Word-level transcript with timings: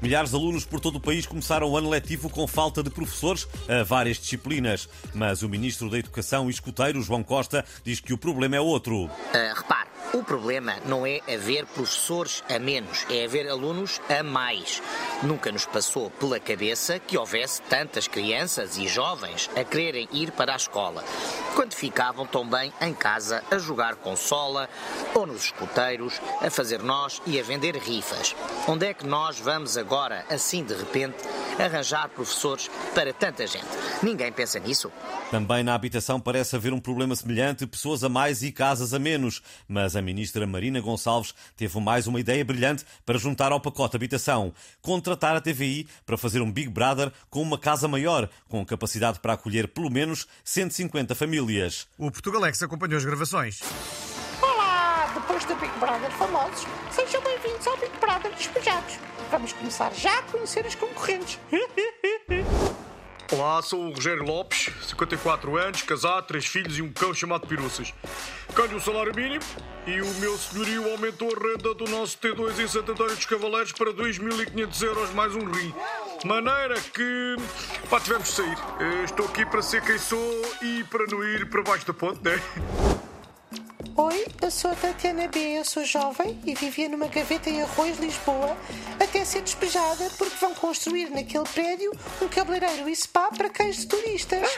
Milhares 0.00 0.30
de 0.30 0.36
alunos 0.36 0.64
por 0.64 0.78
todo 0.78 0.96
o 0.96 1.00
país 1.00 1.26
começaram 1.26 1.68
o 1.68 1.76
ano 1.76 1.90
letivo 1.90 2.30
com 2.30 2.46
falta 2.46 2.82
de 2.82 2.90
professores 2.90 3.48
a 3.68 3.82
várias 3.82 4.16
disciplinas. 4.18 4.88
Mas 5.12 5.42
o 5.42 5.48
Ministro 5.48 5.90
da 5.90 5.98
Educação 5.98 6.48
e 6.48 6.52
escuteiro, 6.52 7.02
João 7.02 7.24
Costa, 7.24 7.64
diz 7.82 7.98
que 7.98 8.12
o 8.12 8.18
problema 8.18 8.56
é 8.56 8.60
outro. 8.60 9.06
Uh, 9.06 9.10
repare, 9.56 9.88
o 10.14 10.22
problema 10.22 10.76
não 10.86 11.04
é 11.04 11.20
haver 11.28 11.66
professores 11.66 12.42
a 12.48 12.58
menos, 12.58 13.04
é 13.10 13.24
haver 13.24 13.48
alunos 13.48 14.00
a 14.08 14.22
mais. 14.22 14.80
Nunca 15.22 15.52
nos 15.52 15.66
passou 15.66 16.10
pela 16.10 16.40
cabeça 16.40 16.98
que 16.98 17.18
houvesse 17.18 17.60
tantas 17.62 18.06
crianças 18.06 18.78
e 18.78 18.88
jovens 18.88 19.50
a 19.54 19.64
quererem 19.64 20.08
ir 20.12 20.30
para 20.30 20.54
a 20.54 20.56
escola, 20.56 21.04
quando 21.54 21.74
ficavam 21.74 22.26
tão 22.26 22.48
bem 22.48 22.72
em 22.80 22.94
casa 22.94 23.42
a 23.50 23.58
jogar 23.58 23.96
consola 23.96 24.68
ou 25.14 25.26
nos 25.26 25.44
escuteiros, 25.44 26.20
a 26.40 26.50
fazer 26.50 26.82
nós 26.82 27.20
e 27.26 27.38
a 27.38 27.42
vender 27.42 27.76
rifas. 27.76 28.34
Onde 28.66 28.86
é 28.86 28.94
que 28.94 29.06
nós 29.06 29.38
vamos 29.38 29.76
agora, 29.76 30.24
assim 30.28 30.64
de 30.64 30.74
repente, 30.74 31.16
arranjar 31.58 32.08
professores 32.10 32.70
para 32.94 33.12
tanta 33.12 33.46
gente? 33.46 33.66
Ninguém 34.02 34.32
pensa 34.32 34.58
nisso. 34.58 34.92
Também 35.30 35.62
na 35.62 35.74
habitação 35.74 36.20
parece 36.20 36.56
haver 36.56 36.72
um 36.72 36.80
problema 36.80 37.14
semelhante, 37.14 37.66
pessoas 37.66 38.04
a 38.04 38.08
mais 38.08 38.42
e 38.42 38.52
casas 38.52 38.94
a 38.94 38.98
menos. 38.98 39.42
Mas 39.66 39.96
a 39.96 40.02
ministra 40.02 40.46
Marina 40.46 40.80
Gonçalves 40.80 41.34
teve 41.56 41.80
mais 41.80 42.06
uma 42.06 42.20
ideia 42.20 42.44
brilhante 42.44 42.84
para 43.04 43.18
juntar 43.18 43.52
ao 43.52 43.60
pacote 43.60 43.96
habitação. 43.96 44.52
Contratar 44.80 45.36
a 45.36 45.40
TVI 45.40 45.86
para 46.06 46.16
fazer 46.16 46.40
um 46.40 46.50
Big 46.50 46.68
Brother 46.68 47.12
com 47.30 47.42
uma 47.42 47.58
casa 47.58 47.88
maior, 47.88 48.28
com 48.48 48.64
capacidade 48.64 49.20
para 49.20 49.34
acolher 49.34 49.68
pelo 49.68 49.90
menos 49.90 50.26
150 50.44 51.14
famílias. 51.14 51.38
O 51.96 52.10
Portugalex 52.10 52.62
acompanhou 52.62 52.98
as 52.98 53.04
gravações. 53.06 53.60
Olá! 54.42 55.10
Depois 55.14 55.46
do 55.46 55.54
Big 55.54 55.72
Brother 55.78 56.10
famosos, 56.10 56.66
sejam 56.90 57.22
bem-vindos 57.22 57.66
ao 57.66 57.74
Big 57.78 57.96
Brother 57.98 58.30
Despejados. 58.34 58.98
Vamos 59.30 59.54
começar 59.54 59.90
já 59.94 60.18
a 60.18 60.22
conhecer 60.24 60.66
os 60.66 60.74
concorrentes. 60.74 61.38
Olá, 63.32 63.62
sou 63.62 63.86
o 63.86 63.94
Rogério 63.94 64.24
Lopes, 64.24 64.70
54 64.88 65.56
anos, 65.56 65.82
casado, 65.82 66.26
três 66.26 66.44
filhos 66.44 66.78
e 66.78 66.82
um 66.82 66.92
cão 66.92 67.14
chamado 67.14 67.46
Piruças. 67.46 67.94
Ganho 68.54 68.76
o 68.76 68.80
salário 68.80 69.14
mínimo 69.14 69.44
e 69.86 70.02
o 70.02 70.14
meu 70.14 70.36
senhorio 70.36 70.90
aumentou 70.90 71.30
a 71.34 71.38
renda 71.38 71.74
do 71.74 71.84
nosso 71.86 72.18
T2 72.18 72.58
em 72.58 72.68
Santo 72.68 72.92
António 72.92 73.16
dos 73.16 73.24
Cavaleiros 73.24 73.72
para 73.72 73.92
2.500 73.92 74.82
euros 74.82 75.10
mais 75.14 75.34
um 75.34 75.44
rim. 75.50 75.74
Maneira 76.24 76.74
que. 76.80 77.36
pá, 77.88 78.00
tivemos 78.00 78.28
de 78.28 78.34
sair. 78.34 78.58
Eh, 78.80 79.04
Estou 79.04 79.26
aqui 79.26 79.46
para 79.46 79.62
ser 79.62 79.82
quem 79.82 79.98
sou 79.98 80.42
e 80.62 80.84
para 80.84 81.06
não 81.06 81.22
ir 81.24 81.48
para 81.48 81.62
baixo 81.62 81.86
da 81.86 81.94
ponte, 81.94 82.20
né? 82.24 82.40
Oi, 84.00 84.24
eu 84.40 84.48
sou 84.48 84.70
a 84.70 84.76
Tatiana 84.76 85.26
B, 85.26 85.58
eu 85.58 85.64
sou 85.64 85.84
jovem 85.84 86.38
e 86.46 86.54
vivia 86.54 86.88
numa 86.88 87.08
gaveta 87.08 87.50
em 87.50 87.62
Arroz, 87.62 87.98
Lisboa, 87.98 88.56
até 89.00 89.24
ser 89.24 89.42
despejada 89.42 90.08
porque 90.16 90.36
vão 90.36 90.54
construir 90.54 91.10
naquele 91.10 91.42
prédio 91.42 91.90
um 92.22 92.28
cabeleireiro 92.28 92.88
e 92.88 92.94
spa 92.94 93.28
para 93.36 93.50
cães 93.50 93.78
de 93.78 93.88
turistas. 93.88 94.48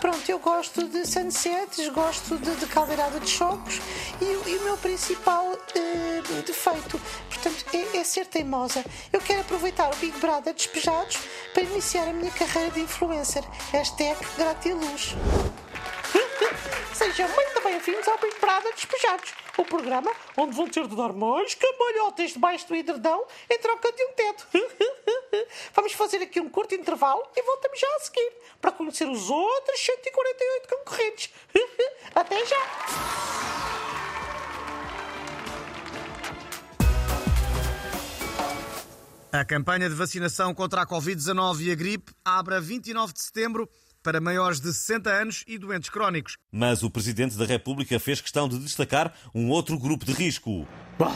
Pronto, 0.00 0.28
eu 0.28 0.40
gosto 0.40 0.88
de 0.88 1.06
sunsets, 1.06 1.88
gosto 1.90 2.38
de, 2.38 2.56
de 2.56 2.66
caldeirada 2.66 3.20
de 3.20 3.30
chocos 3.30 3.80
e, 4.20 4.24
e 4.24 4.56
o 4.56 4.64
meu 4.64 4.76
principal 4.76 5.56
eh, 5.76 6.20
defeito, 6.44 7.00
portanto, 7.28 7.66
é, 7.72 7.98
é 7.98 8.02
ser 8.02 8.26
teimosa. 8.26 8.84
Eu 9.12 9.20
quero 9.20 9.42
aproveitar 9.42 9.94
o 9.94 9.96
Big 9.98 10.18
Brother 10.18 10.52
despejados 10.52 11.18
para 11.54 11.62
iniciar 11.62 12.08
a 12.08 12.12
minha 12.12 12.32
carreira 12.32 12.72
de 12.72 12.80
influencer. 12.80 13.44
Hashtag 13.70 14.18
gratiluz. 14.36 15.14
Sejam 16.98 17.28
muito 17.28 17.62
bem-vindos 17.62 18.08
ao 18.08 18.18
Big 18.18 18.40
Brother 18.40 18.74
Despejados, 18.74 19.32
o 19.56 19.64
programa 19.64 20.10
onde 20.36 20.56
vão 20.56 20.66
ter 20.66 20.84
de 20.88 20.96
dar 20.96 21.12
mais 21.12 21.54
cambalhotas 21.54 22.32
debaixo 22.32 22.66
do 22.66 22.74
edredão 22.74 23.24
em 23.48 23.56
troca 23.60 23.92
de 23.92 24.02
um 24.02 24.12
teto. 24.14 24.48
Vamos 25.74 25.92
fazer 25.92 26.16
aqui 26.16 26.40
um 26.40 26.48
curto 26.48 26.74
intervalo 26.74 27.22
e 27.36 27.42
voltamos 27.42 27.78
já 27.78 27.86
a 27.86 28.00
seguir 28.00 28.32
para 28.60 28.72
conhecer 28.72 29.08
os 29.08 29.30
outros 29.30 29.78
148 29.80 30.68
concorrentes. 30.68 31.32
Até 32.16 32.44
já! 32.44 33.28
A 39.30 39.44
campanha 39.44 39.88
de 39.88 39.94
vacinação 39.94 40.52
contra 40.52 40.82
a 40.82 40.86
Covid-19 40.86 41.60
e 41.60 41.70
a 41.70 41.76
gripe 41.76 42.12
abre 42.24 42.56
a 42.56 42.60
29 42.60 43.12
de 43.12 43.22
setembro 43.22 43.68
para 44.08 44.22
maiores 44.22 44.58
de 44.58 44.72
60 44.72 45.10
anos 45.10 45.44
e 45.46 45.58
doentes 45.58 45.90
crónicos. 45.90 46.38
Mas 46.50 46.82
o 46.82 46.90
Presidente 46.90 47.36
da 47.36 47.44
República 47.44 48.00
fez 48.00 48.22
questão 48.22 48.48
de 48.48 48.58
destacar 48.58 49.12
um 49.34 49.50
outro 49.50 49.78
grupo 49.78 50.06
de 50.06 50.12
risco. 50.12 50.66
Bom, 50.98 51.14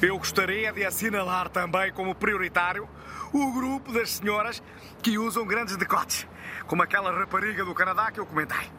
eu 0.00 0.16
gostaria 0.16 0.72
de 0.72 0.84
assinalar 0.84 1.48
também 1.48 1.92
como 1.92 2.14
prioritário 2.14 2.88
o 3.32 3.52
grupo 3.52 3.92
das 3.92 4.10
senhoras 4.10 4.62
que 5.02 5.18
usam 5.18 5.44
grandes 5.44 5.76
decotes, 5.76 6.28
como 6.68 6.80
aquela 6.80 7.10
rapariga 7.10 7.64
do 7.64 7.74
Canadá 7.74 8.12
que 8.12 8.20
eu 8.20 8.26
comentei. 8.26 8.70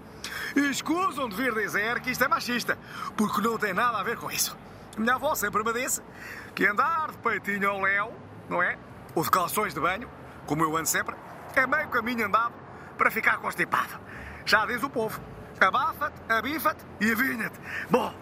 E 0.56 0.62
escusam 0.72 1.28
de 1.28 1.36
vir 1.36 1.54
dizer 1.54 2.00
que 2.00 2.12
isto 2.12 2.24
é 2.24 2.30
machista, 2.30 2.78
porque 3.18 3.42
não 3.42 3.58
tem 3.58 3.74
nada 3.74 3.98
a 3.98 4.04
ver 4.04 4.16
com 4.16 4.32
isso. 4.32 4.58
Minha 4.98 5.16
avó 5.16 5.36
sempre 5.36 5.62
me 5.66 5.74
disse 5.74 6.02
que 6.56 6.66
andar 6.66 7.12
de 7.12 7.18
peitinho 7.18 7.70
ao 7.70 7.82
léu, 7.82 8.14
não 8.50 8.64
é? 8.64 8.78
Ou 9.14 9.22
de 9.22 9.30
calções 9.30 9.74
de 9.74 9.82
banho, 9.82 10.10
como 10.46 10.64
eu 10.64 10.78
ando 10.78 10.88
sempre, 10.88 11.14
é 11.58 11.68
meio 11.68 11.90
caminho 11.90 12.26
andado 12.26 12.65
para 12.96 13.12
ficar 13.12 13.38
constipado. 13.38 14.00
Já 14.46 14.66
diz 14.66 14.82
o 14.84 14.90
povo: 14.90 15.20
abafa-te, 15.60 16.16
abifa-te 16.32 16.84
e 17.02 17.12
avinha-te. 17.12 17.60
Bom, 17.90 18.14